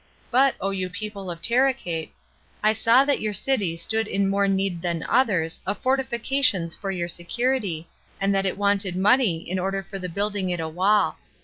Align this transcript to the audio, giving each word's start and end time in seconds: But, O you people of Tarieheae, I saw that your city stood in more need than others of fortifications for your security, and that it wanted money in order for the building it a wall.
But, 0.31 0.55
O 0.59 0.71
you 0.71 0.89
people 0.89 1.29
of 1.29 1.43
Tarieheae, 1.43 2.09
I 2.63 2.73
saw 2.73 3.05
that 3.05 3.21
your 3.21 3.33
city 3.33 3.77
stood 3.77 4.07
in 4.07 4.31
more 4.31 4.47
need 4.47 4.81
than 4.81 5.05
others 5.07 5.59
of 5.63 5.77
fortifications 5.77 6.73
for 6.73 6.89
your 6.89 7.07
security, 7.07 7.87
and 8.19 8.33
that 8.33 8.47
it 8.47 8.57
wanted 8.57 8.95
money 8.95 9.47
in 9.47 9.59
order 9.59 9.83
for 9.83 9.99
the 9.99 10.09
building 10.09 10.49
it 10.49 10.59
a 10.59 10.67
wall. 10.67 11.19